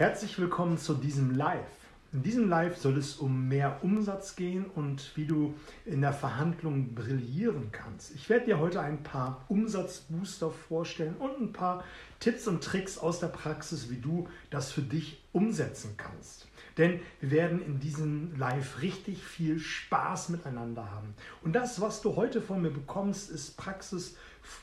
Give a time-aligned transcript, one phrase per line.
[0.00, 1.68] Herzlich willkommen zu diesem Live.
[2.14, 5.52] In diesem Live soll es um mehr Umsatz gehen und wie du
[5.84, 8.14] in der Verhandlung brillieren kannst.
[8.14, 11.84] Ich werde dir heute ein paar Umsatzbooster vorstellen und ein paar
[12.18, 16.48] Tipps und Tricks aus der Praxis, wie du das für dich umsetzen kannst.
[16.78, 21.12] Denn wir werden in diesem Live richtig viel Spaß miteinander haben.
[21.42, 24.16] Und das, was du heute von mir bekommst, ist Praxis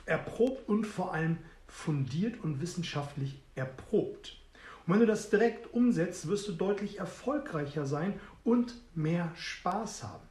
[0.07, 4.39] erprobt und vor allem fundiert und wissenschaftlich erprobt.
[4.88, 10.23] Und wenn du das direkt umsetzt, wirst du deutlich erfolgreicher sein und mehr Spaß haben.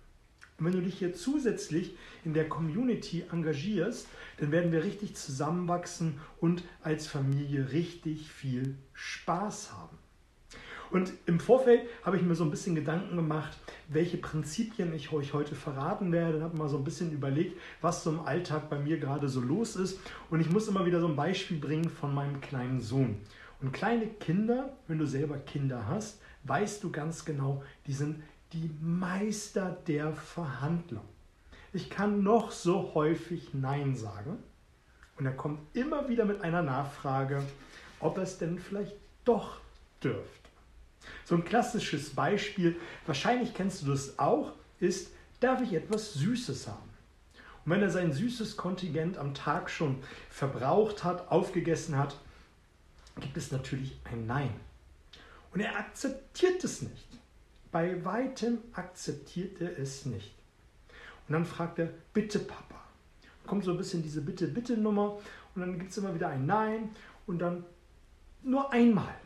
[0.58, 1.94] Und wenn du dich hier zusätzlich
[2.24, 4.08] in der Community engagierst,
[4.38, 9.98] dann werden wir richtig zusammenwachsen und als Familie richtig viel Spaß haben.
[10.90, 13.58] Und im Vorfeld habe ich mir so ein bisschen Gedanken gemacht,
[13.88, 16.38] welche Prinzipien ich euch heute verraten werde.
[16.38, 19.40] Ich habe mal so ein bisschen überlegt, was so im Alltag bei mir gerade so
[19.40, 19.98] los ist.
[20.30, 23.16] Und ich muss immer wieder so ein Beispiel bringen von meinem kleinen Sohn.
[23.60, 28.70] Und kleine Kinder, wenn du selber Kinder hast, weißt du ganz genau, die sind die
[28.80, 31.04] Meister der Verhandlung.
[31.73, 34.38] Ich kann noch so häufig Nein sagen
[35.18, 37.42] und er kommt immer wieder mit einer Nachfrage,
[38.01, 39.59] ob er es denn vielleicht doch
[40.02, 40.45] dürfte.
[41.27, 45.10] So ein klassisches Beispiel, wahrscheinlich kennst du das auch, ist,
[45.41, 46.88] darf ich etwas Süßes haben?
[47.65, 49.99] Und wenn er sein süßes Kontingent am Tag schon
[50.30, 52.16] verbraucht hat, aufgegessen hat,
[53.19, 54.54] gibt es natürlich ein Nein.
[55.52, 57.09] Und er akzeptiert es nicht.
[57.73, 60.32] Bei weitem akzeptiert er es nicht.
[61.27, 62.80] Und dann fragt er, bitte Papa.
[63.49, 65.19] Kommt so ein bisschen diese Bitte-Bitte-Nummer
[65.56, 66.91] und dann gibt es immer wieder ein Nein
[67.27, 67.65] und dann
[68.44, 69.25] nur einmal.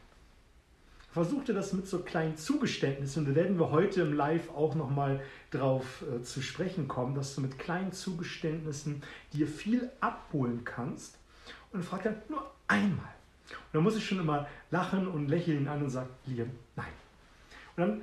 [1.12, 4.76] Versucht er das mit so kleinen Zugeständnissen und da werden wir heute im Live auch
[4.76, 11.16] nochmal drauf äh, zu sprechen kommen, dass du mit kleinen Zugeständnissen dir viel abholen kannst.
[11.72, 13.12] Und dann fragt er nur einmal.
[13.50, 16.86] Und dann muss ich schon immer lachen und lächeln an und sage, Liam, nein.
[17.76, 18.02] Und dann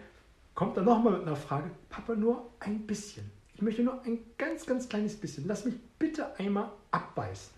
[0.53, 3.31] kommt er nochmal mit einer Frage, Papa, nur ein bisschen.
[3.55, 5.47] Ich möchte nur ein ganz, ganz kleines bisschen.
[5.47, 7.53] Lass mich bitte einmal abbeißen.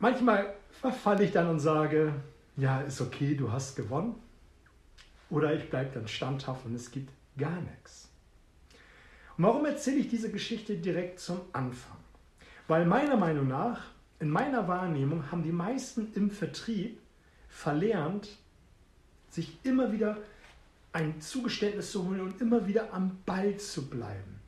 [0.00, 2.12] Manchmal verfalle ich dann und sage,
[2.56, 4.14] ja, ist okay, du hast gewonnen.
[5.30, 8.08] Oder ich bleibe dann standhaft und es gibt gar nichts.
[9.36, 11.96] Und warum erzähle ich diese Geschichte direkt zum Anfang?
[12.68, 13.80] Weil meiner Meinung nach
[14.20, 17.00] in meiner Wahrnehmung haben die meisten im Vertrieb
[17.48, 18.38] verlernt,
[19.28, 20.18] sich immer wieder
[20.92, 24.40] ein Zugeständnis zu holen und immer wieder am Ball zu bleiben.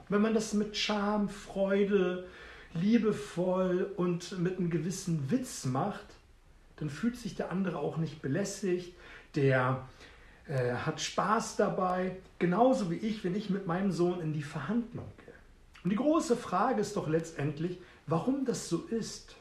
[0.00, 2.26] Und wenn man das mit Charme, Freude,
[2.74, 6.06] liebevoll und mit einem gewissen Witz macht,
[6.82, 8.94] dann fühlt sich der andere auch nicht belästigt,
[9.34, 9.88] der
[10.46, 15.06] äh, hat Spaß dabei, genauso wie ich, wenn ich mit meinem Sohn in die Verhandlung
[15.24, 15.34] gehe.
[15.84, 19.36] Und die große Frage ist doch letztendlich, Warum das so ist?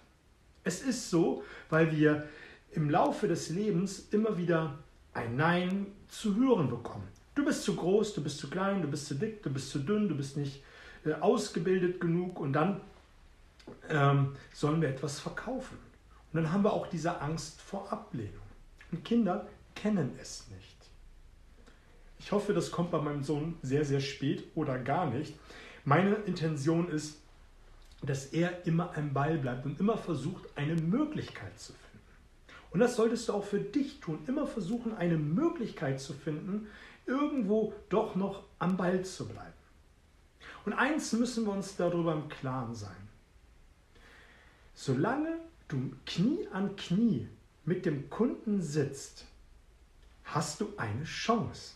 [0.64, 2.28] Es ist so, weil wir
[2.72, 4.78] im Laufe des Lebens immer wieder
[5.14, 7.08] ein Nein zu hören bekommen.
[7.34, 9.80] Du bist zu groß, du bist zu klein, du bist zu dick, du bist zu
[9.80, 10.64] dünn, du bist nicht
[11.06, 12.82] äh, ausgebildet genug und dann
[13.90, 15.78] ähm, sollen wir etwas verkaufen.
[16.32, 18.42] Und dann haben wir auch diese Angst vor Ablehnung.
[18.92, 20.78] Und Kinder kennen es nicht.
[22.20, 25.38] Ich hoffe, das kommt bei meinem Sohn sehr, sehr spät oder gar nicht.
[25.84, 27.18] Meine Intention ist,
[28.04, 31.92] dass er immer am Ball bleibt und immer versucht, eine Möglichkeit zu finden.
[32.72, 34.20] Und das solltest du auch für dich tun.
[34.28, 36.68] Immer versuchen, eine Möglichkeit zu finden,
[37.06, 39.52] irgendwo doch noch am Ball zu bleiben.
[40.66, 43.10] Und eins müssen wir uns darüber im Klaren sein.
[44.74, 45.40] Solange
[45.72, 47.28] du Knie an Knie
[47.64, 49.26] mit dem Kunden sitzt,
[50.24, 51.76] hast du eine Chance.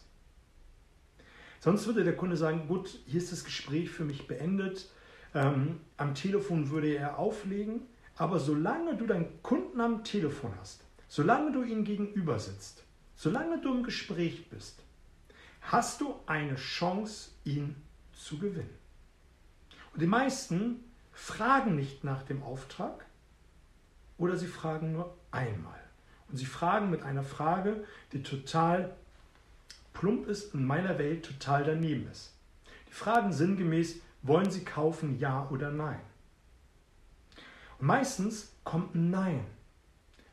[1.60, 4.90] Sonst würde der Kunde sagen, gut, hier ist das Gespräch für mich beendet,
[5.34, 7.82] ähm, am Telefon würde er auflegen,
[8.16, 12.84] aber solange du deinen Kunden am Telefon hast, solange du ihm gegenüber sitzt,
[13.16, 14.84] solange du im Gespräch bist,
[15.62, 17.76] hast du eine Chance, ihn
[18.14, 18.78] zu gewinnen.
[19.94, 23.05] Und die meisten fragen nicht nach dem Auftrag
[24.18, 25.80] oder sie fragen nur einmal.
[26.30, 28.96] Und sie fragen mit einer Frage, die total
[29.94, 32.34] plump ist, in meiner Welt total daneben ist.
[32.88, 36.00] Die fragen sinngemäß, wollen Sie kaufen, ja oder nein?
[37.80, 39.46] Und meistens kommt ein Nein.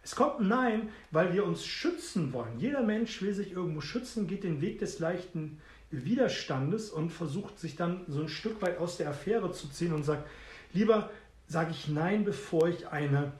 [0.03, 2.59] Es kommt ein Nein, weil wir uns schützen wollen.
[2.59, 5.61] Jeder Mensch will sich irgendwo schützen, geht den Weg des leichten
[5.91, 10.05] Widerstandes und versucht sich dann so ein Stück weit aus der Affäre zu ziehen und
[10.05, 10.29] sagt,
[10.73, 11.11] lieber
[11.47, 13.33] sage ich Nein, bevor ich eine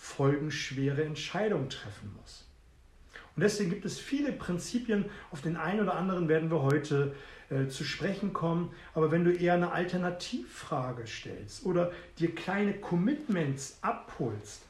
[0.00, 2.46] folgenschwere Entscheidung treffen muss.
[3.36, 7.14] Und deswegen gibt es viele Prinzipien, auf den einen oder anderen werden wir heute
[7.50, 8.72] äh, zu sprechen kommen.
[8.94, 14.62] Aber wenn du eher eine Alternativfrage stellst oder dir kleine Commitments abholst,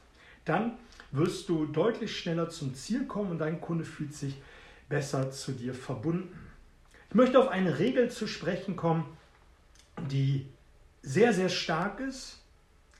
[0.43, 0.73] dann
[1.11, 4.35] wirst du deutlich schneller zum Ziel kommen und dein Kunde fühlt sich
[4.89, 6.37] besser zu dir verbunden.
[7.09, 9.05] Ich möchte auf eine Regel zu sprechen kommen,
[10.09, 10.45] die
[11.01, 12.41] sehr, sehr stark ist,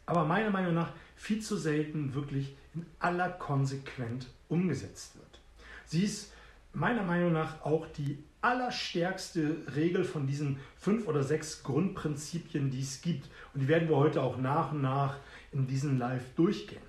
[0.06, 5.40] aber meiner Meinung nach viel zu selten wirklich in aller Konsequenz umgesetzt wird.
[5.86, 6.34] Sie ist
[6.74, 13.02] meiner Meinung nach auch die allerstärkste Regel von diesen fünf oder sechs Grundprinzipien, die es
[13.02, 13.30] gibt.
[13.54, 15.18] Und die werden wir heute auch nach und nach
[15.52, 16.82] in diesem Live durchgehen.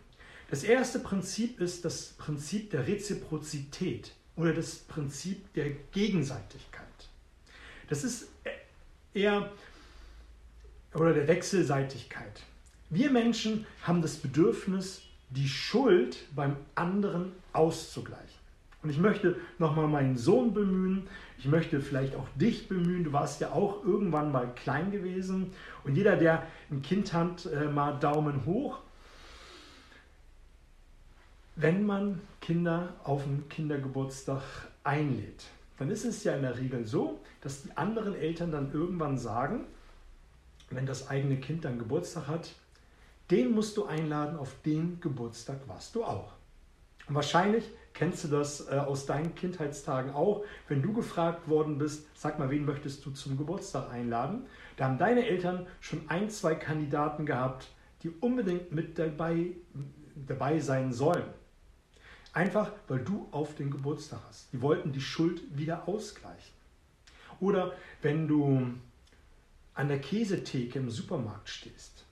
[0.48, 6.86] Das erste Prinzip ist das Prinzip der Reziprozität oder das Prinzip der Gegenseitigkeit.
[7.90, 8.28] Das ist
[9.12, 9.52] eher
[10.94, 12.42] oder der Wechselseitigkeit.
[12.92, 15.00] Wir Menschen haben das Bedürfnis,
[15.30, 18.26] die Schuld beim anderen auszugleichen.
[18.82, 21.08] Und ich möchte nochmal meinen Sohn bemühen.
[21.38, 23.04] Ich möchte vielleicht auch dich bemühen.
[23.04, 25.54] Du warst ja auch irgendwann mal klein gewesen.
[25.84, 28.80] Und jeder, der ein Kind hat, äh, mal Daumen hoch.
[31.56, 34.42] Wenn man Kinder auf einen Kindergeburtstag
[34.84, 35.44] einlädt,
[35.78, 39.64] dann ist es ja in der Regel so, dass die anderen Eltern dann irgendwann sagen,
[40.68, 42.54] wenn das eigene Kind dann Geburtstag hat,
[43.32, 46.34] den musst du einladen, auf den Geburtstag warst du auch.
[47.08, 47.64] Und wahrscheinlich
[47.94, 52.50] kennst du das äh, aus deinen Kindheitstagen auch, wenn du gefragt worden bist, sag mal,
[52.50, 54.46] wen möchtest du zum Geburtstag einladen?
[54.76, 57.70] Da haben deine Eltern schon ein, zwei Kandidaten gehabt,
[58.02, 59.52] die unbedingt mit dabei,
[60.14, 61.24] dabei sein sollen.
[62.34, 64.52] Einfach, weil du auf den Geburtstag hast.
[64.52, 66.52] Die wollten die Schuld wieder ausgleichen.
[67.40, 68.74] Oder wenn du
[69.74, 72.04] an der Käsetheke im Supermarkt stehst.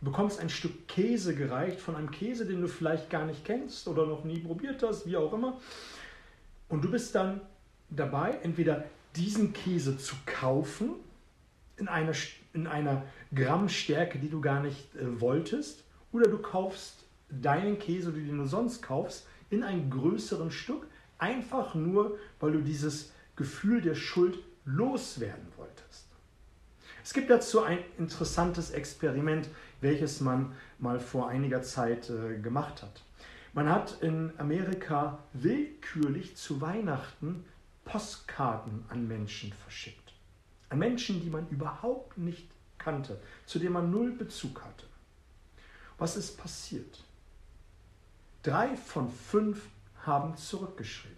[0.00, 3.86] Du bekommst ein Stück Käse gereicht von einem Käse, den du vielleicht gar nicht kennst
[3.86, 5.60] oder noch nie probiert hast, wie auch immer.
[6.68, 7.42] Und du bist dann
[7.90, 8.84] dabei, entweder
[9.16, 10.94] diesen Käse zu kaufen
[11.76, 12.12] in einer,
[12.54, 13.04] in einer
[13.34, 18.82] Grammstärke, die du gar nicht äh, wolltest, oder du kaufst deinen Käse, den du sonst
[18.82, 20.86] kaufst, in einem größeren Stück,
[21.18, 26.06] einfach nur, weil du dieses Gefühl der Schuld loswerden wolltest.
[27.02, 29.48] Es gibt dazu ein interessantes Experiment,
[29.80, 33.02] welches man mal vor einiger Zeit äh, gemacht hat.
[33.52, 37.44] Man hat in Amerika willkürlich zu Weihnachten
[37.84, 40.12] Postkarten an Menschen verschickt.
[40.68, 42.48] An Menschen, die man überhaupt nicht
[42.78, 44.86] kannte, zu denen man null Bezug hatte.
[45.98, 47.02] Was ist passiert?
[48.42, 49.66] Drei von fünf
[50.04, 51.16] haben zurückgeschrieben.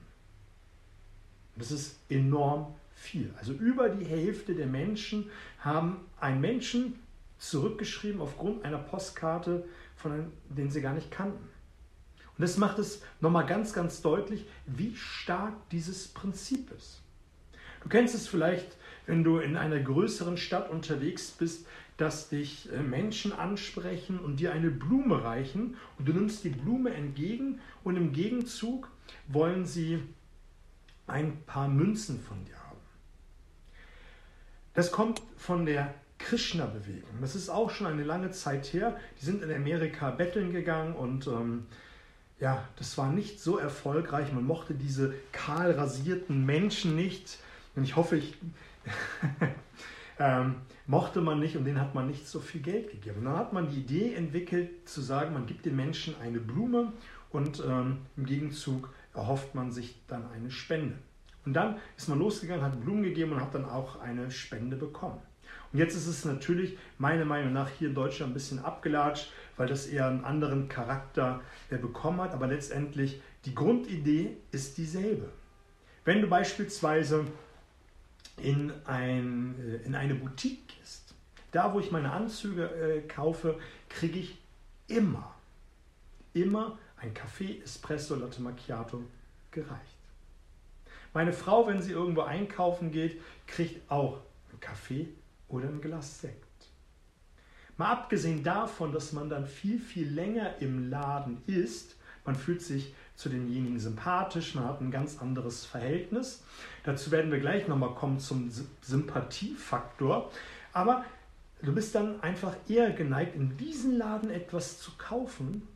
[1.57, 3.33] Das ist enorm viel.
[3.39, 6.99] Also über die Hälfte der Menschen haben einen Menschen
[7.43, 9.65] zurückgeschrieben aufgrund einer Postkarte,
[9.97, 11.49] von einem, den sie gar nicht kannten.
[12.39, 17.03] Und das macht es nochmal ganz, ganz deutlich, wie stark dieses Prinzip ist.
[17.83, 21.67] Du kennst es vielleicht, wenn du in einer größeren Stadt unterwegs bist,
[21.97, 26.95] dass dich äh, Menschen ansprechen und dir eine Blume reichen und du nimmst die Blume
[26.95, 28.89] entgegen und im Gegenzug
[29.27, 30.01] wollen sie
[31.09, 32.79] ein paar Münzen von dir haben.
[34.75, 35.93] Das kommt von der
[36.23, 37.21] Krishna-Bewegung.
[37.21, 38.97] Das ist auch schon eine lange Zeit her.
[39.21, 41.67] Die sind in Amerika betteln gegangen und ähm,
[42.41, 44.33] ja, das war nicht so erfolgreich.
[44.33, 47.39] Man mochte diese kahl rasierten Menschen nicht.
[47.77, 48.37] Und ich hoffe, ich
[50.19, 53.21] ähm, mochte man nicht und denen hat man nicht so viel Geld gegeben.
[53.21, 56.93] Und dann hat man die Idee entwickelt, zu sagen, man gibt den Menschen eine Blume
[57.31, 60.97] und ähm, im Gegenzug erhofft man sich dann eine Spende.
[61.45, 65.21] Und dann ist man losgegangen, hat Blumen gegeben und hat dann auch eine Spende bekommen.
[65.73, 69.69] Und jetzt ist es natürlich meiner Meinung nach hier in Deutschland ein bisschen abgelatscht, weil
[69.69, 72.35] das eher einen anderen Charakter äh, bekommen hat.
[72.35, 75.31] Aber letztendlich die Grundidee ist dieselbe.
[76.05, 77.27] Wenn du beispielsweise
[78.37, 81.15] in, ein, äh, in eine Boutique gehst,
[81.53, 84.39] da wo ich meine Anzüge äh, kaufe, kriege ich
[84.89, 85.35] immer,
[86.35, 89.03] immer ein Kaffee, Espresso, Latte Macchiato
[89.51, 89.97] gereicht.
[91.15, 95.09] Meine Frau, wenn sie irgendwo einkaufen geht, kriegt auch einen Kaffee
[95.53, 96.47] oder ein Glas Sekt.
[97.77, 102.95] Mal abgesehen davon, dass man dann viel, viel länger im Laden ist, man fühlt sich
[103.17, 106.45] zu denjenigen sympathisch, man hat ein ganz anderes Verhältnis.
[106.85, 110.31] Dazu werden wir gleich nochmal kommen zum Sympathiefaktor.
[110.73, 111.05] Aber
[111.63, 115.67] du bist dann einfach eher geneigt, in diesen Laden etwas zu kaufen,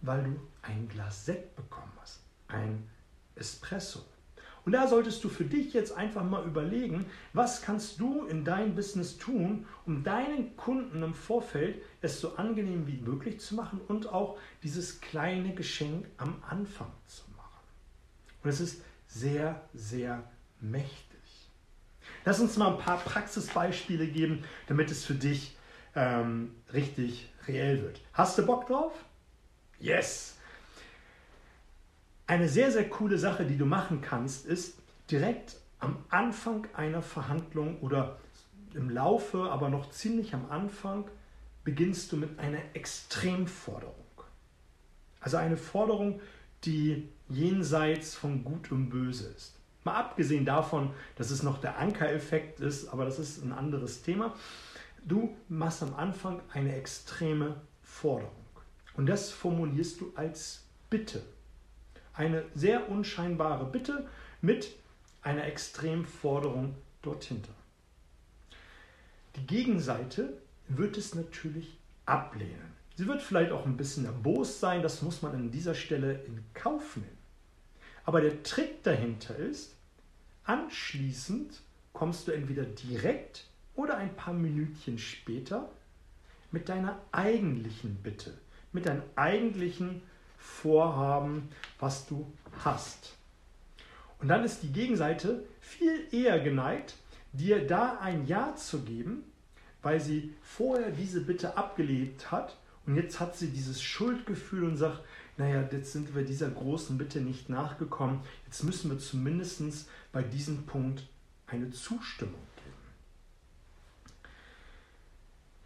[0.00, 2.88] weil du ein Glas Sekt bekommen hast, ein
[3.36, 4.04] Espresso.
[4.68, 8.74] Und da solltest du für dich jetzt einfach mal überlegen, was kannst du in deinem
[8.74, 14.12] Business tun, um deinen Kunden im Vorfeld es so angenehm wie möglich zu machen und
[14.12, 17.64] auch dieses kleine Geschenk am Anfang zu machen.
[18.42, 20.22] Und es ist sehr, sehr
[20.60, 21.48] mächtig.
[22.26, 25.56] Lass uns mal ein paar Praxisbeispiele geben, damit es für dich
[25.94, 28.02] ähm, richtig reell wird.
[28.12, 28.92] Hast du Bock drauf?
[29.80, 30.37] Yes!
[32.28, 34.76] Eine sehr, sehr coole Sache, die du machen kannst, ist
[35.10, 38.18] direkt am Anfang einer Verhandlung oder
[38.74, 41.10] im Laufe, aber noch ziemlich am Anfang,
[41.64, 43.94] beginnst du mit einer Extremforderung.
[45.20, 46.20] Also eine Forderung,
[46.64, 49.54] die jenseits von Gut und Böse ist.
[49.84, 54.34] Mal abgesehen davon, dass es noch der Ankereffekt ist, aber das ist ein anderes Thema.
[55.02, 58.34] Du machst am Anfang eine extreme Forderung.
[58.98, 61.22] Und das formulierst du als Bitte.
[62.18, 64.08] Eine sehr unscheinbare Bitte
[64.40, 64.74] mit
[65.22, 67.28] einer Extremforderung dort.
[69.36, 72.74] Die Gegenseite wird es natürlich ablehnen.
[72.96, 76.42] Sie wird vielleicht auch ein bisschen erbost sein, das muss man an dieser Stelle in
[76.54, 77.18] Kauf nehmen.
[78.04, 79.76] Aber der Trick dahinter ist,
[80.42, 81.60] anschließend
[81.92, 83.46] kommst du entweder direkt
[83.76, 85.70] oder ein paar Minütchen später
[86.50, 88.36] mit deiner eigentlichen Bitte,
[88.72, 90.02] mit deinem eigentlichen
[90.48, 92.32] Vorhaben, was du
[92.64, 93.14] hast.
[94.20, 96.96] Und dann ist die Gegenseite viel eher geneigt,
[97.32, 99.24] dir da ein Ja zu geben,
[99.82, 105.02] weil sie vorher diese Bitte abgelehnt hat und jetzt hat sie dieses Schuldgefühl und sagt,
[105.36, 110.66] naja, jetzt sind wir dieser großen Bitte nicht nachgekommen, jetzt müssen wir zumindest bei diesem
[110.66, 111.06] Punkt
[111.46, 112.76] eine Zustimmung geben.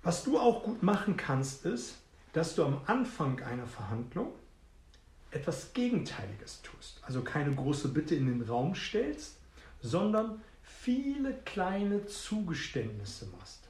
[0.03, 1.97] Was du auch gut machen kannst, ist,
[2.33, 4.33] dass du am Anfang einer Verhandlung
[5.33, 7.01] etwas Gegenteiliges tust.
[7.03, 9.39] Also keine große Bitte in den Raum stellst,
[9.81, 13.69] sondern viele kleine Zugeständnisse machst.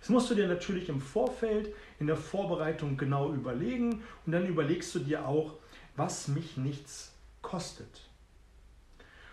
[0.00, 4.94] Das musst du dir natürlich im Vorfeld, in der Vorbereitung genau überlegen und dann überlegst
[4.94, 5.54] du dir auch,
[5.96, 8.02] was mich nichts kostet.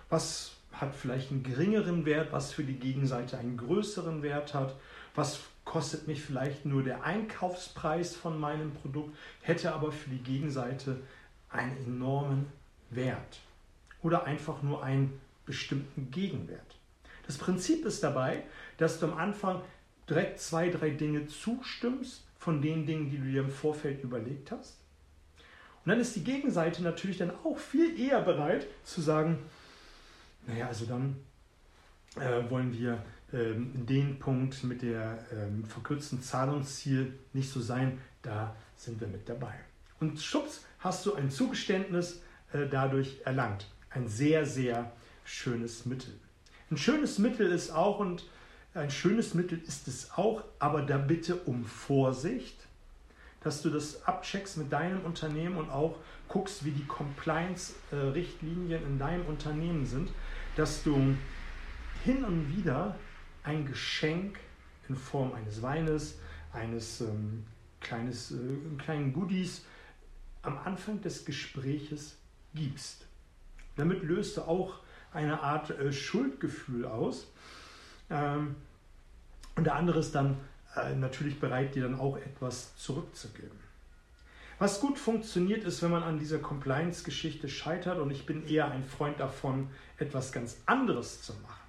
[0.09, 4.75] Was hat vielleicht einen geringeren Wert, was für die Gegenseite einen größeren Wert hat,
[5.13, 11.01] was kostet mich vielleicht nur der Einkaufspreis von meinem Produkt, hätte aber für die Gegenseite
[11.51, 12.47] einen enormen
[12.89, 13.39] Wert
[14.01, 16.77] oder einfach nur einen bestimmten Gegenwert.
[17.27, 18.43] Das Prinzip ist dabei,
[18.77, 19.61] dass du am Anfang
[20.09, 24.77] direkt zwei, drei Dinge zustimmst von den Dingen, die du dir im Vorfeld überlegt hast.
[25.83, 29.39] Und dann ist die Gegenseite natürlich dann auch viel eher bereit zu sagen,
[30.47, 31.15] naja, also dann
[32.17, 33.03] äh, wollen wir
[33.33, 39.27] ähm, den Punkt mit der ähm, verkürzten Zahlungsziel nicht so sein, da sind wir mit
[39.29, 39.53] dabei.
[39.99, 42.21] Und schubs, hast du ein Zugeständnis
[42.51, 43.67] äh, dadurch erlangt.
[43.89, 44.91] Ein sehr, sehr
[45.23, 46.13] schönes Mittel.
[46.69, 48.25] Ein schönes Mittel ist auch, und
[48.73, 52.55] ein schönes Mittel ist es auch, aber da bitte um Vorsicht,
[53.41, 55.97] dass du das abcheckst mit deinem Unternehmen und auch
[56.27, 60.11] guckst, wie die Compliance-Richtlinien in deinem Unternehmen sind,
[60.55, 61.15] dass du
[62.03, 62.95] hin und wieder
[63.43, 64.39] ein Geschenk
[64.87, 66.19] in Form eines Weines,
[66.53, 67.43] eines ähm,
[67.81, 68.37] kleines, äh,
[68.77, 69.65] kleinen Goodies
[70.41, 72.17] am Anfang des Gespräches
[72.53, 73.05] gibst.
[73.75, 74.79] Damit löst du auch
[75.13, 77.27] eine Art äh, Schuldgefühl aus
[78.09, 78.55] ähm,
[79.55, 80.37] und der andere ist dann
[80.75, 83.59] äh, natürlich bereit, dir dann auch etwas zurückzugeben.
[84.59, 88.83] Was gut funktioniert, ist, wenn man an dieser Compliance-Geschichte scheitert und ich bin eher ein
[88.83, 91.67] Freund davon, etwas ganz anderes zu machen.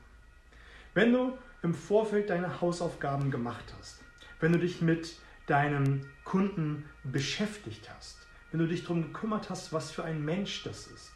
[0.92, 4.00] Wenn du im Vorfeld deine Hausaufgaben gemacht hast,
[4.40, 8.21] wenn du dich mit deinem Kunden beschäftigt hast,
[8.52, 11.10] wenn du dich darum gekümmert hast, was für ein Mensch das ist,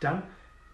[0.00, 0.22] dann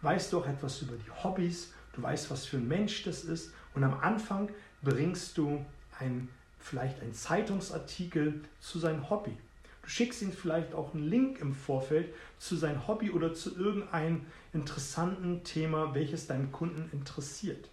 [0.03, 3.53] weißt du auch etwas über die Hobbys du weißt, was für ein Mensch das ist
[3.75, 4.49] und am Anfang
[4.83, 5.65] bringst du
[5.99, 9.37] ein, vielleicht einen Zeitungsartikel zu seinem Hobby.
[9.83, 14.27] Du schickst ihm vielleicht auch einen Link im Vorfeld zu seinem Hobby oder zu irgendeinem
[14.53, 17.69] interessanten Thema, welches deinen Kunden interessiert.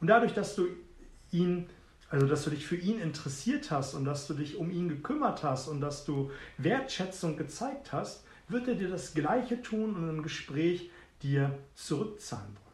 [0.00, 0.68] Und dadurch, dass du
[1.32, 1.68] ihn,
[2.14, 5.42] also dass du dich für ihn interessiert hast und dass du dich um ihn gekümmert
[5.42, 10.22] hast und dass du Wertschätzung gezeigt hast, wird er dir das Gleiche tun und im
[10.22, 10.90] Gespräch
[11.22, 12.64] dir zurückzahlen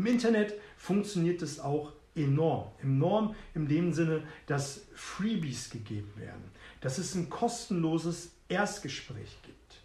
[0.00, 2.70] im Internet funktioniert es auch enorm.
[2.82, 6.42] Enorm in dem Sinne, dass Freebies gegeben werden,
[6.80, 9.82] dass es ein kostenloses Erstgespräch gibt.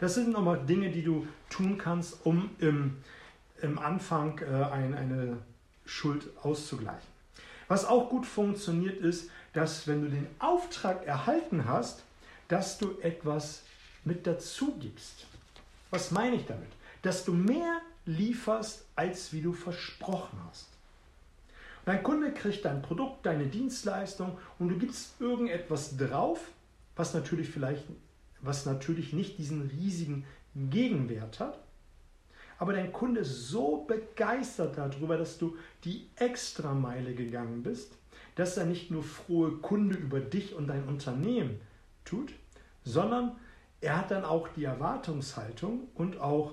[0.00, 2.96] Das sind nochmal Dinge, die du tun kannst, um im,
[3.60, 5.38] im Anfang äh, ein, eine
[5.84, 7.11] Schuld auszugleichen.
[7.72, 12.02] Was auch gut funktioniert ist, dass wenn du den Auftrag erhalten hast,
[12.48, 13.62] dass du etwas
[14.04, 15.24] mit dazu gibst.
[15.90, 16.68] Was meine ich damit?
[17.00, 20.68] Dass du mehr lieferst, als wie du versprochen hast.
[21.86, 26.40] Dein Kunde kriegt dein Produkt, deine Dienstleistung und du gibst irgendetwas drauf,
[26.94, 27.84] was natürlich vielleicht,
[28.42, 31.58] was natürlich nicht diesen riesigen Gegenwert hat.
[32.62, 37.98] Aber dein Kunde ist so begeistert darüber, dass du die Extrameile gegangen bist,
[38.36, 41.60] dass er nicht nur frohe Kunde über dich und dein Unternehmen
[42.04, 42.32] tut,
[42.84, 43.32] sondern
[43.80, 46.52] er hat dann auch die Erwartungshaltung und auch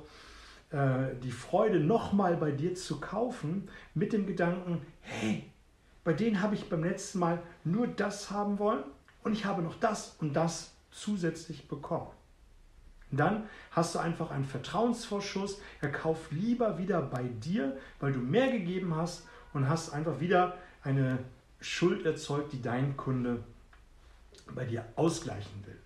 [0.71, 5.43] äh, die Freude, nochmal bei dir zu kaufen, mit dem Gedanken, hey,
[6.03, 8.83] bei denen habe ich beim letzten Mal nur das haben wollen
[9.21, 12.09] und ich habe noch das und das zusätzlich bekommen.
[13.17, 15.59] Dann hast du einfach einen Vertrauensvorschuss.
[15.81, 20.57] Er kauft lieber wieder bei dir, weil du mehr gegeben hast und hast einfach wieder
[20.83, 21.19] eine
[21.59, 23.43] Schuld erzeugt, die dein Kunde
[24.53, 25.77] bei dir ausgleichen will.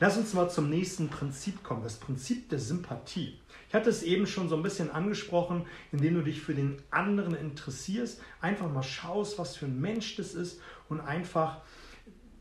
[0.00, 3.40] Lass uns mal zum nächsten Prinzip kommen, das Prinzip der Sympathie.
[3.68, 7.34] Ich hatte es eben schon so ein bisschen angesprochen, indem du dich für den anderen
[7.34, 11.62] interessierst, einfach mal schaust, was für ein Mensch das ist und einfach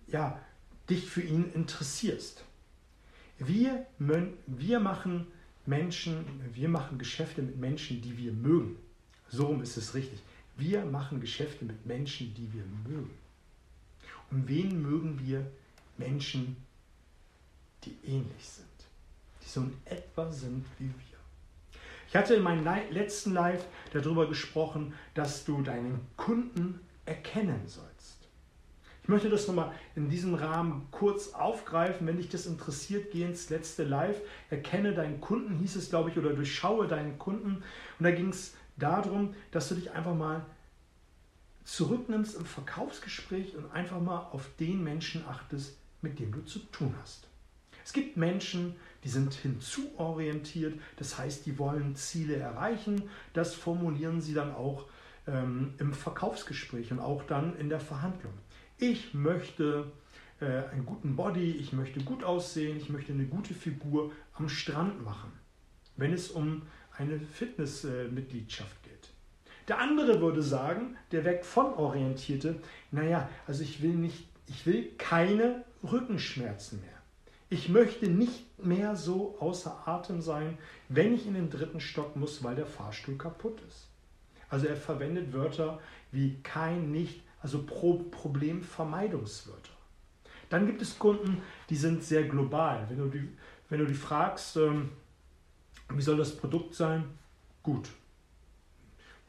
[0.08, 0.40] ja,
[0.90, 2.44] dich für ihn interessierst.
[3.40, 3.86] Wir,
[4.48, 5.28] wir machen
[5.66, 8.78] Menschen, wir machen Geschäfte mit Menschen, die wir mögen.
[9.30, 10.20] So ist es richtig.
[10.56, 13.12] Wir machen Geschäfte mit Menschen, die wir mögen.
[14.32, 15.46] Und wen mögen wir?
[15.98, 16.58] Menschen,
[17.84, 18.68] die ähnlich sind,
[19.42, 21.18] die so in etwa sind wie wir.
[22.08, 28.17] Ich hatte in meinem letzten Live darüber gesprochen, dass du deinen Kunden erkennen sollst.
[29.08, 32.06] Ich möchte das nochmal in diesem Rahmen kurz aufgreifen.
[32.06, 34.20] Wenn dich das interessiert, geh ins letzte Live.
[34.50, 37.64] Erkenne deinen Kunden, hieß es, glaube ich, oder durchschaue deinen Kunden.
[38.00, 40.46] Und da ging es darum, dass du dich einfach mal
[41.64, 46.94] zurücknimmst im Verkaufsgespräch und einfach mal auf den Menschen achtest, mit dem du zu tun
[47.02, 47.30] hast.
[47.86, 53.04] Es gibt Menschen, die sind hinzuorientiert, das heißt, die wollen Ziele erreichen.
[53.32, 54.84] Das formulieren sie dann auch
[55.28, 58.34] ähm, im Verkaufsgespräch und auch dann in der Verhandlung.
[58.80, 59.92] Ich möchte
[60.40, 65.04] äh, einen guten Body, ich möchte gut aussehen, ich möchte eine gute Figur am Strand
[65.04, 65.32] machen,
[65.96, 66.62] wenn es um
[66.96, 69.10] eine Fitnessmitgliedschaft geht.
[69.68, 74.92] Der andere würde sagen, der weg von orientierte, naja, also ich will nicht, ich will
[75.00, 76.90] keine Rückenschmerzen mehr.
[77.50, 82.44] Ich möchte nicht mehr so außer Atem sein, wenn ich in den dritten Stock muss,
[82.44, 83.88] weil der Fahrstuhl kaputt ist.
[84.50, 85.80] Also er verwendet Wörter
[86.12, 89.72] wie kein, nicht, also Pro Problemvermeidungswörter.
[90.50, 92.86] Dann gibt es Kunden, die sind sehr global.
[92.90, 93.30] Wenn du die,
[93.70, 94.90] wenn du die fragst, ähm,
[95.90, 97.06] wie soll das Produkt sein?
[97.64, 97.90] Gut.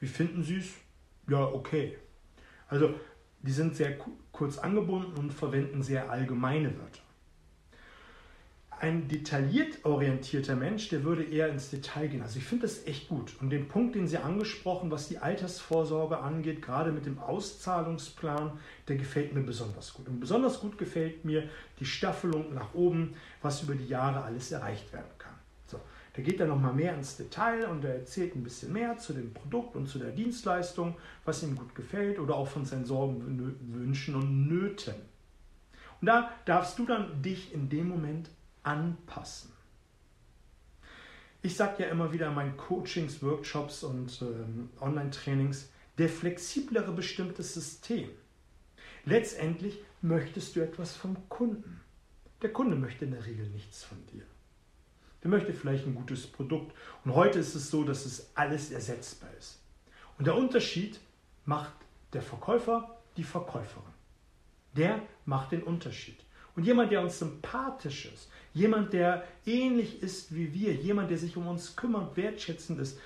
[0.00, 0.66] Wie finden Sie es?
[1.28, 1.96] Ja, okay.
[2.66, 2.92] Also
[3.40, 3.96] die sind sehr
[4.32, 7.02] kurz angebunden und verwenden sehr allgemeine Wörter.
[8.80, 12.22] Ein detailliert orientierter Mensch, der würde eher ins Detail gehen.
[12.22, 13.34] Also ich finde das echt gut.
[13.40, 18.52] Und den Punkt, den Sie angesprochen, was die Altersvorsorge angeht, gerade mit dem Auszahlungsplan,
[18.86, 20.06] der gefällt mir besonders gut.
[20.06, 21.48] Und besonders gut gefällt mir
[21.80, 25.28] die Staffelung nach oben, was über die Jahre alles erreicht werden kann.
[26.18, 29.32] Da geht er nochmal mehr ins Detail und er erzählt ein bisschen mehr zu dem
[29.32, 34.16] Produkt und zu der Dienstleistung, was ihm gut gefällt oder auch von seinen Sorgen, Wünschen
[34.16, 34.96] und Nöten.
[36.00, 38.30] Und da darfst du dann dich in dem Moment
[38.62, 39.52] anpassen.
[41.42, 47.42] Ich sage ja immer wieder in meinen Coachings, Workshops und ähm, Online-Trainings, der flexiblere bestimmte
[47.42, 48.10] System.
[49.04, 51.80] Letztendlich möchtest du etwas vom Kunden.
[52.42, 54.24] Der Kunde möchte in der Regel nichts von dir.
[55.22, 56.74] Der möchte vielleicht ein gutes Produkt.
[57.04, 59.60] Und heute ist es so, dass es alles ersetzbar ist.
[60.18, 61.00] Und der Unterschied
[61.44, 61.74] macht
[62.12, 63.92] der Verkäufer, die Verkäuferin.
[64.76, 66.18] Der macht den Unterschied.
[66.58, 71.36] Und jemand, der uns sympathisch ist, jemand, der ähnlich ist wie wir, jemand, der sich
[71.36, 72.98] um uns kümmert, wertschätzend ist,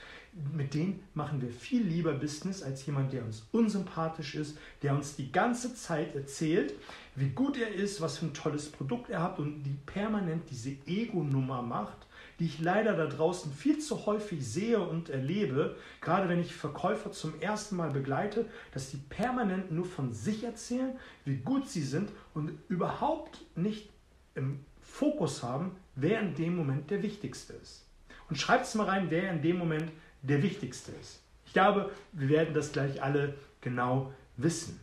[0.56, 5.16] mit dem machen wir viel lieber Business als jemand, der uns unsympathisch ist, der uns
[5.16, 6.72] die ganze Zeit erzählt,
[7.14, 10.70] wie gut er ist, was für ein tolles Produkt er hat und die permanent diese
[10.86, 12.06] Ego-Nummer macht,
[12.42, 17.12] die ich leider da draußen viel zu häufig sehe und erlebe, gerade wenn ich Verkäufer
[17.12, 22.10] zum ersten Mal begleite, dass die permanent nur von sich erzählen, wie gut sie sind
[22.34, 23.90] und überhaupt nicht
[24.34, 27.86] im Fokus haben, wer in dem Moment der Wichtigste ist.
[28.28, 31.22] Und schreibt es mal rein, wer in dem Moment der Wichtigste ist.
[31.46, 34.80] Ich glaube, wir werden das gleich alle genau wissen.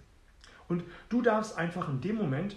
[0.70, 2.56] Und du darfst einfach in dem Moment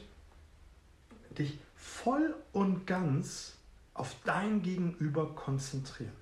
[1.37, 3.57] dich voll und ganz
[3.95, 6.17] auf dein Gegenüber konzentrieren.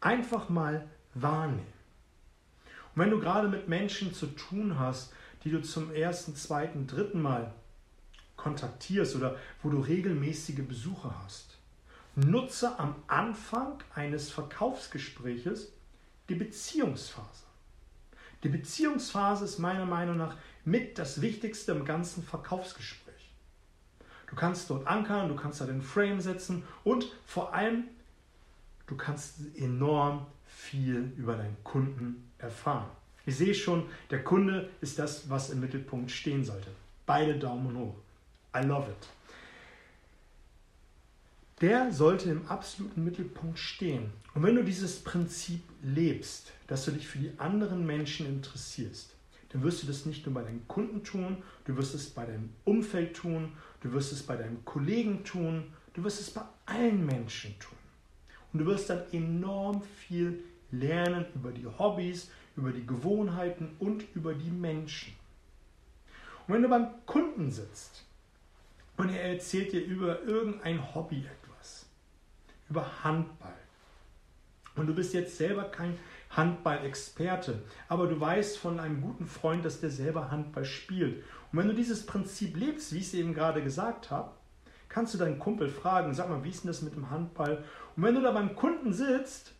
[0.00, 1.72] Einfach mal wahrnehmen.
[2.94, 5.12] Und wenn du gerade mit Menschen zu tun hast,
[5.44, 7.52] die du zum ersten, zweiten, dritten Mal
[8.36, 11.58] kontaktierst oder wo du regelmäßige Besuche hast,
[12.14, 15.72] nutze am Anfang eines Verkaufsgespräches
[16.28, 17.44] die Beziehungsphase.
[18.42, 23.01] Die Beziehungsphase ist meiner Meinung nach mit das Wichtigste im ganzen Verkaufsgespräch.
[24.32, 27.84] Du kannst dort ankern, du kannst da den Frame setzen und vor allem,
[28.86, 32.88] du kannst enorm viel über deinen Kunden erfahren.
[33.26, 36.70] Ich sehe schon, der Kunde ist das, was im Mittelpunkt stehen sollte.
[37.04, 37.94] Beide Daumen hoch.
[38.56, 39.08] I love it.
[41.62, 44.10] der sollte im absoluten Mittelpunkt stehen.
[44.34, 49.10] Und wenn du dieses Prinzip lebst, dass du dich für die anderen Menschen interessierst,
[49.50, 52.50] dann wirst du das nicht nur bei deinen Kunden tun, du wirst es bei deinem
[52.64, 57.58] Umfeld tun, du wirst es bei deinem Kollegen tun, du wirst es bei allen Menschen
[57.58, 57.78] tun.
[58.52, 64.34] Und du wirst dann enorm viel lernen über die Hobbys, über die Gewohnheiten und über
[64.34, 65.14] die Menschen.
[66.46, 68.04] Und wenn du beim Kunden sitzt
[68.96, 71.86] und er erzählt dir über irgendein Hobby etwas,
[72.68, 73.54] über Handball,
[74.74, 75.98] und du bist jetzt selber kein
[76.30, 81.22] Handball-Experte, aber du weißt von einem guten Freund, dass der selber Handball spielt.
[81.52, 84.32] Und wenn du dieses Prinzip lebst, wie ich es eben gerade gesagt habe,
[84.88, 87.64] kannst du deinen Kumpel fragen, sag mal, wie ist denn das mit dem Handball?
[87.96, 89.52] Und wenn du da beim Kunden sitzt,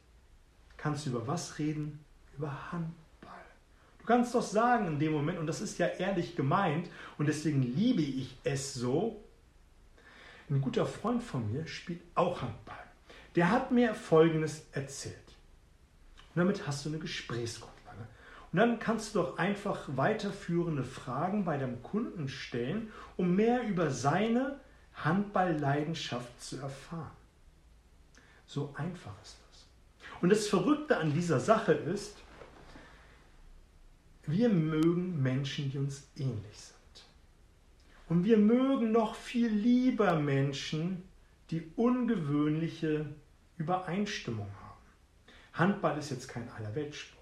[0.77, 2.05] kannst du über was reden?
[2.37, 3.33] Über Handball.
[3.99, 7.63] Du kannst doch sagen in dem Moment, und das ist ja ehrlich gemeint, und deswegen
[7.63, 9.23] liebe ich es so,
[10.51, 12.77] ein guter Freund von mir spielt auch Handball.
[13.37, 15.17] Der hat mir Folgendes erzählt.
[16.35, 17.72] Und damit hast du eine Gesprächsgrundlage.
[18.53, 23.91] Und dann kannst du doch einfach weiterführende Fragen bei deinem Kunden stellen, um mehr über
[23.91, 24.61] seine
[24.95, 27.17] Handballleidenschaft zu erfahren.
[28.47, 29.67] So einfach ist das.
[30.21, 32.17] Und das Verrückte an dieser Sache ist,
[34.27, 37.05] wir mögen Menschen, die uns ähnlich sind.
[38.09, 41.03] Und wir mögen noch viel lieber Menschen,
[41.51, 43.07] die ungewöhnliche
[43.57, 44.83] Übereinstimmung haben.
[45.55, 47.22] Handball ist jetzt kein Allerweltssport.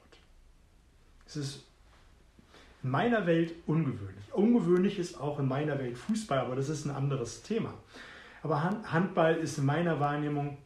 [1.30, 1.64] Es ist
[2.82, 4.24] in meiner Welt ungewöhnlich.
[4.32, 7.72] Ungewöhnlich ist auch in meiner Welt Fußball, aber das ist ein anderes Thema.
[8.42, 10.58] Aber Handball ist in meiner Wahrnehmung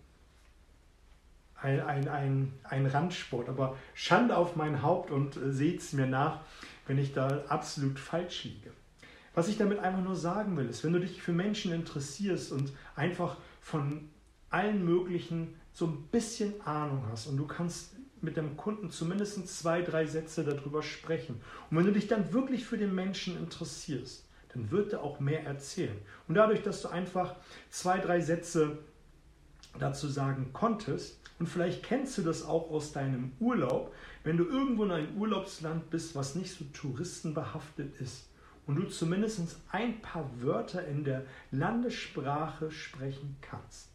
[1.60, 3.50] ein, ein, ein, ein Randsport.
[3.50, 6.40] Aber Schande auf mein Haupt und äh, seht es mir nach,
[6.86, 8.70] wenn ich da absolut falsch liege.
[9.34, 12.72] Was ich damit einfach nur sagen will, ist, wenn du dich für Menschen interessierst und
[12.96, 14.08] einfach von
[14.48, 17.93] allen möglichen so ein bisschen Ahnung hast und du kannst
[18.24, 21.40] mit dem Kunden zumindest zwei, drei Sätze darüber sprechen.
[21.70, 25.44] Und wenn du dich dann wirklich für den Menschen interessierst, dann wird er auch mehr
[25.44, 25.96] erzählen.
[26.28, 27.36] Und dadurch, dass du einfach
[27.70, 28.78] zwei, drei Sätze
[29.78, 34.84] dazu sagen konntest, und vielleicht kennst du das auch aus deinem Urlaub, wenn du irgendwo
[34.84, 38.28] in einem Urlaubsland bist, was nicht so touristenbehaftet ist,
[38.66, 39.40] und du zumindest
[39.72, 43.88] ein paar Wörter in der Landessprache sprechen kannst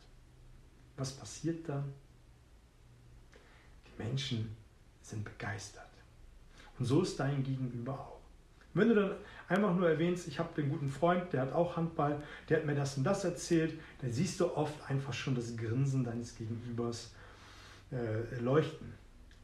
[0.99, 1.93] was passiert dann?
[3.99, 4.55] Menschen
[5.01, 5.85] sind begeistert.
[6.79, 8.19] Und so ist dein Gegenüber auch.
[8.73, 9.12] wenn du dann
[9.47, 12.75] einfach nur erwähnst, ich habe den guten Freund, der hat auch Handball, der hat mir
[12.75, 17.13] das und das erzählt, dann siehst du oft einfach schon das Grinsen deines Gegenübers
[17.91, 18.93] äh, leuchten.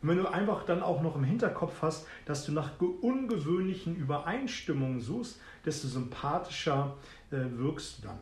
[0.02, 5.02] Und wenn du einfach dann auch noch im Hinterkopf hast, dass du nach ungewöhnlichen Übereinstimmungen
[5.02, 6.96] suchst, desto sympathischer
[7.32, 8.20] äh, wirkst du dann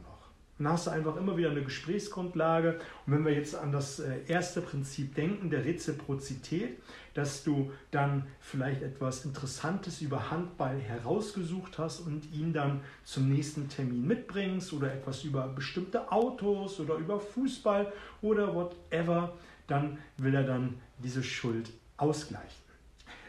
[0.60, 2.80] Dann hast du einfach immer wieder eine Gesprächsgrundlage.
[3.06, 6.78] Und wenn wir jetzt an das äh, erste Prinzip denken, der Reziprozität,
[7.16, 13.68] dass du dann vielleicht etwas Interessantes über Handball herausgesucht hast und ihn dann zum nächsten
[13.68, 19.34] Termin mitbringst oder etwas über bestimmte Autos oder über Fußball oder whatever,
[19.68, 22.64] dann will er dann diese Schuld ausgleichen.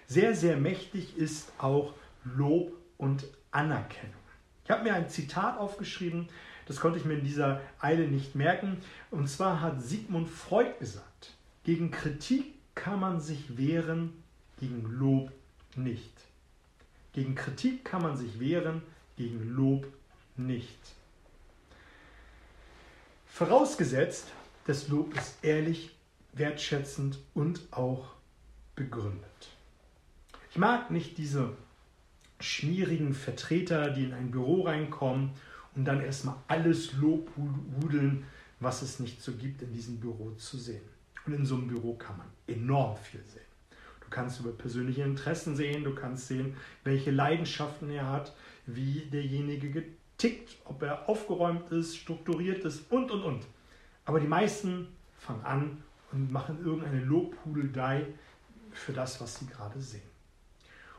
[0.07, 4.15] Sehr, sehr mächtig ist auch Lob und Anerkennung.
[4.65, 6.29] Ich habe mir ein Zitat aufgeschrieben,
[6.67, 8.79] das konnte ich mir in dieser Eile nicht merken.
[9.11, 14.13] Und zwar hat Sigmund Freud gesagt, gegen Kritik kann man sich wehren,
[14.59, 15.33] gegen Lob
[15.77, 16.13] nicht.
[17.13, 18.83] Gegen Kritik kann man sich wehren,
[19.17, 19.87] gegen Lob
[20.37, 20.79] nicht.
[23.27, 24.33] Vorausgesetzt,
[24.67, 25.95] das Lob ist ehrlich,
[26.33, 28.15] wertschätzend und auch
[28.75, 29.25] begründet.
[30.51, 31.57] Ich mag nicht diese
[32.41, 35.31] schmierigen Vertreter, die in ein Büro reinkommen
[35.75, 38.25] und dann erstmal alles lobhudeln,
[38.61, 40.83] was es nicht so gibt, in diesem Büro zu sehen.
[41.27, 43.43] Und in so einem Büro kann man enorm viel sehen.
[44.01, 48.35] Du kannst über persönliche Interessen sehen, du kannst sehen, welche Leidenschaften er hat,
[48.67, 53.47] wie derjenige getickt, ob er aufgeräumt ist, strukturiert ist und, und, und.
[54.05, 55.83] Aber die meisten fangen an
[56.13, 58.07] und machen irgendeine Lobhudelei
[58.73, 60.03] für das, was sie gerade sehen.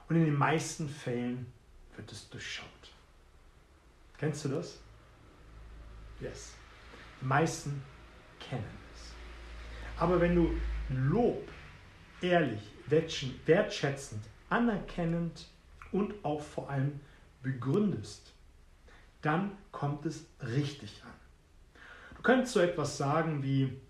[0.10, 1.46] Und in den meisten Fällen
[1.96, 2.68] wird es durchschaut.
[4.18, 4.80] Kennst du das?
[6.20, 6.54] Yes.
[7.22, 7.82] Die meisten
[8.40, 9.12] kennen es.
[9.98, 10.52] Aber wenn du
[10.90, 11.48] Lob
[12.22, 15.48] ehrlich, wertschätzend, anerkennend
[15.92, 17.00] und auch vor allem
[17.42, 18.32] begründest,
[19.22, 21.14] dann kommt es richtig an.
[22.16, 23.82] Du könntest so etwas sagen wie,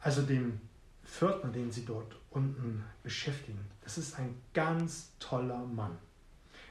[0.00, 0.60] also dem
[1.04, 5.96] Pförtner, den sie dort unten beschäftigen, das ist ein ganz toller Mann.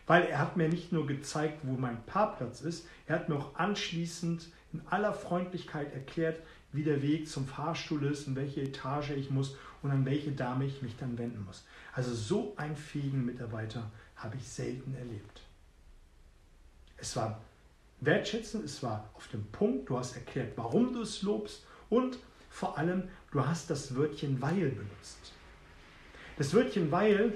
[0.08, 3.56] Weil er hat mir nicht nur gezeigt, wo mein Parkplatz ist, er hat mir auch
[3.56, 9.30] anschließend in aller Freundlichkeit erklärt, wie der Weg zum Fahrstuhl ist, in welche Etage ich
[9.30, 11.66] muss und an welche Dame ich mich dann wenden muss.
[11.94, 15.42] Also so einen fähigen Mitarbeiter habe ich selten erlebt.
[16.98, 17.42] Es war
[18.00, 22.18] wertschätzend, es war auf dem Punkt, du hast erklärt, warum du es lobst und
[22.50, 25.34] vor allem, du hast das Wörtchen weil benutzt.
[26.38, 27.34] Das Wörtchen weil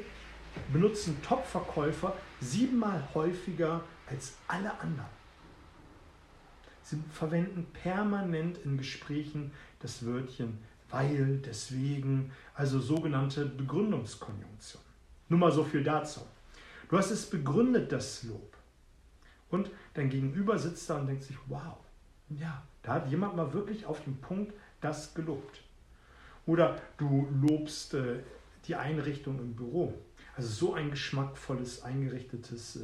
[0.71, 5.15] benutzen Top-Verkäufer siebenmal häufiger als alle anderen.
[6.83, 10.59] Sie verwenden permanent in Gesprächen das Wörtchen
[10.95, 14.81] weil, deswegen, also sogenannte Begründungskonjunktion.
[15.29, 16.21] Nur mal so viel dazu.
[16.89, 18.55] Du hast es begründet, das Lob.
[19.49, 21.77] Und dein Gegenüber sitzt da und denkt sich, wow,
[22.29, 25.63] ja, da hat jemand mal wirklich auf den Punkt das gelobt.
[26.45, 28.19] Oder du lobst äh,
[28.67, 29.93] die Einrichtung im Büro.
[30.35, 32.81] Also so ein geschmackvolles, eingerichtetes äh,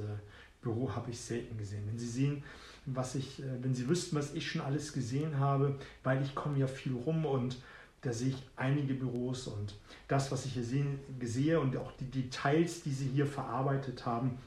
[0.62, 1.84] Büro habe ich selten gesehen.
[1.88, 2.44] Wenn Sie sehen,
[2.86, 6.58] was ich, äh, wenn Sie wüssten, was ich schon alles gesehen habe, weil ich komme
[6.58, 7.58] ja viel rum und
[8.02, 9.76] da sehe ich einige Büros und
[10.08, 10.86] das, was ich hier sehe,
[11.22, 14.40] sehe und auch die Details, die Sie hier verarbeitet haben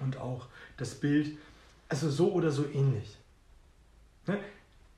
[0.00, 1.36] und auch das Bild,
[1.88, 3.16] also so oder so ähnlich.
[4.26, 4.38] Ne?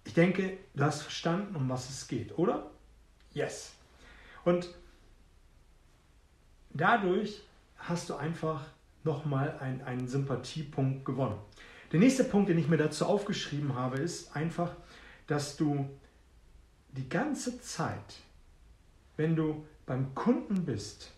[0.05, 2.71] Ich denke, du hast verstanden, um was es geht, oder?
[3.33, 3.73] Yes.
[4.45, 4.69] Und
[6.75, 7.43] dadurch
[7.77, 8.65] hast du einfach
[9.05, 11.39] nochmal einen, einen Sympathiepunkt gewonnen.
[11.91, 14.71] Der nächste Punkt, den ich mir dazu aufgeschrieben habe, ist einfach,
[15.27, 15.89] dass du
[16.93, 18.17] die ganze Zeit,
[19.17, 21.11] wenn du beim Kunden bist,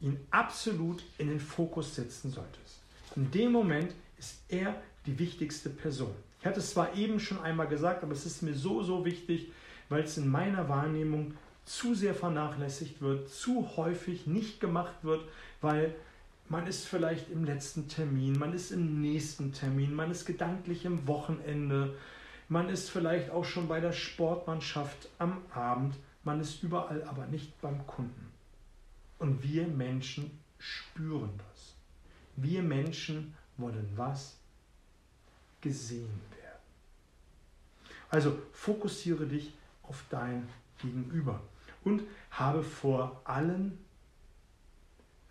[0.00, 2.80] ihn absolut in den Fokus setzen solltest.
[3.16, 6.14] In dem Moment ist er die wichtigste Person.
[6.40, 9.52] Ich hatte es zwar eben schon einmal gesagt, aber es ist mir so, so wichtig,
[9.88, 11.34] weil es in meiner Wahrnehmung
[11.70, 15.24] zu sehr vernachlässigt wird, zu häufig nicht gemacht wird,
[15.60, 15.94] weil
[16.48, 21.06] man ist vielleicht im letzten Termin, man ist im nächsten Termin, man ist gedanklich im
[21.06, 21.96] Wochenende,
[22.48, 27.60] man ist vielleicht auch schon bei der Sportmannschaft am Abend, man ist überall, aber nicht
[27.60, 28.32] beim Kunden.
[29.20, 31.76] Und wir Menschen spüren das.
[32.34, 34.36] Wir Menschen wollen was?
[35.60, 36.58] Gesehen werden.
[38.08, 39.54] Also fokussiere dich
[39.84, 40.48] auf dein
[40.82, 41.40] Gegenüber
[41.84, 43.78] und habe vor allem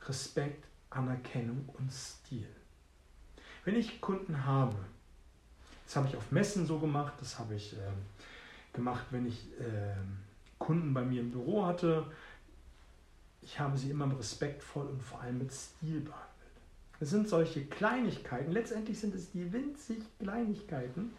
[0.08, 2.48] Respekt, Anerkennung und Stil.
[3.66, 4.76] Wenn ich Kunden habe,
[5.86, 7.92] das habe ich auf Messen so gemacht, das habe ich äh,
[8.74, 9.96] gemacht, wenn ich äh,
[10.58, 12.06] Kunden bei mir im Büro hatte.
[13.42, 16.30] Ich habe sie immer respektvoll und vor allem mit Stil behandelt.
[17.00, 21.14] Es sind solche Kleinigkeiten, letztendlich sind es die winzig Kleinigkeiten,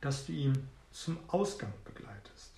[0.00, 2.53] dass du ihn zum Ausgang begleitest.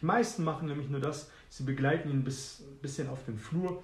[0.00, 3.82] Die meisten machen nämlich nur das, sie begleiten ihn bis bisschen auf den Flur,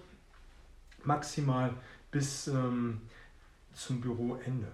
[1.02, 1.74] maximal
[2.10, 3.00] bis ähm,
[3.74, 4.68] zum Büroende.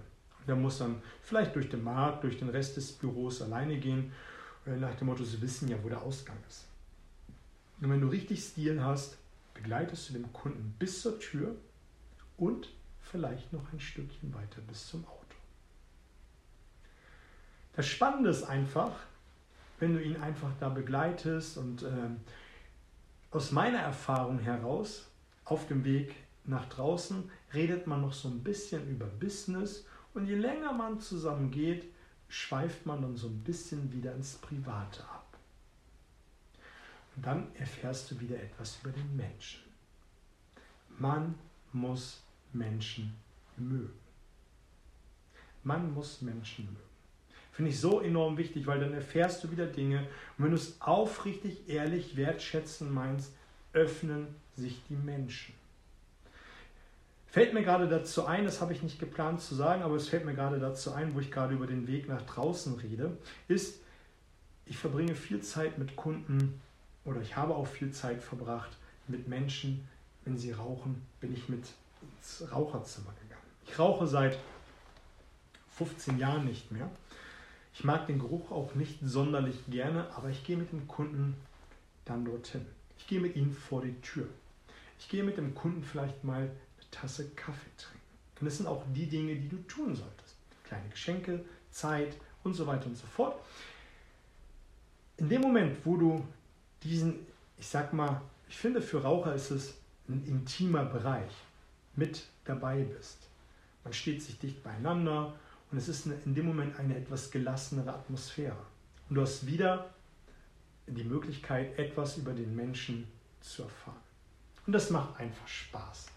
[0.47, 4.11] Der muss dann vielleicht durch den Markt, durch den Rest des Büros alleine gehen,
[4.65, 6.65] äh, nach dem Motto, sie wissen ja, wo der Ausgang ist.
[7.79, 9.17] Und wenn du richtig Stil hast,
[9.53, 11.55] begleitest du den Kunden bis zur Tür
[12.37, 12.69] und
[13.01, 15.17] vielleicht noch ein Stückchen weiter bis zum Auto.
[17.73, 18.91] Das Spannende ist einfach,
[19.81, 22.09] wenn du ihn einfach da begleitest und äh,
[23.31, 25.09] aus meiner Erfahrung heraus
[25.43, 26.15] auf dem Weg
[26.45, 31.49] nach draußen redet man noch so ein bisschen über Business und je länger man zusammen
[31.49, 31.85] geht,
[32.27, 35.37] schweift man dann so ein bisschen wieder ins Private ab.
[37.15, 39.61] Und dann erfährst du wieder etwas über den Menschen.
[40.99, 41.35] Man
[41.73, 42.21] muss
[42.53, 43.15] Menschen
[43.57, 43.99] mögen.
[45.63, 46.90] Man muss Menschen mögen.
[47.61, 49.99] Finde ich so enorm wichtig, weil dann erfährst du wieder Dinge.
[50.35, 53.35] Und wenn du es aufrichtig, ehrlich, wertschätzen meinst,
[53.71, 55.53] öffnen sich die Menschen.
[57.27, 60.25] Fällt mir gerade dazu ein, das habe ich nicht geplant zu sagen, aber es fällt
[60.25, 63.15] mir gerade dazu ein, wo ich gerade über den Weg nach draußen rede,
[63.47, 63.79] ist,
[64.65, 66.59] ich verbringe viel Zeit mit Kunden
[67.05, 68.75] oder ich habe auch viel Zeit verbracht
[69.07, 69.87] mit Menschen,
[70.25, 71.67] wenn sie rauchen, bin ich mit
[72.01, 73.45] ins Raucherzimmer gegangen.
[73.67, 74.39] Ich rauche seit
[75.77, 76.89] 15 Jahren nicht mehr.
[77.73, 81.35] Ich mag den Geruch auch nicht sonderlich gerne, aber ich gehe mit dem Kunden
[82.05, 82.65] dann dorthin.
[82.97, 84.27] Ich gehe mit ihnen vor die Tür.
[84.99, 86.51] Ich gehe mit dem Kunden vielleicht mal eine
[86.91, 88.01] Tasse Kaffee trinken.
[88.39, 90.35] Und das sind auch die Dinge, die du tun solltest.
[90.63, 93.39] Kleine Geschenke, Zeit und so weiter und so fort.
[95.17, 96.25] In dem Moment, wo du
[96.83, 99.75] diesen, ich sag mal, ich finde für Raucher ist es
[100.09, 101.31] ein intimer Bereich,
[101.95, 103.27] mit dabei bist.
[103.83, 105.33] Man steht sich dicht beieinander
[105.71, 108.57] und es ist in dem Moment eine etwas gelassenere Atmosphäre.
[109.09, 109.89] Und du hast wieder
[110.85, 113.07] die Möglichkeit, etwas über den Menschen
[113.39, 113.95] zu erfahren.
[114.67, 116.07] Und das macht einfach Spaß.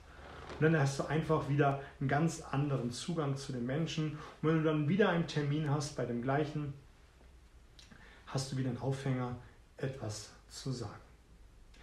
[0.58, 4.18] Und dann hast du einfach wieder einen ganz anderen Zugang zu den Menschen.
[4.42, 6.74] Und wenn du dann wieder einen Termin hast bei dem gleichen,
[8.26, 9.36] hast du wieder einen Aufhänger,
[9.76, 11.03] etwas zu sagen.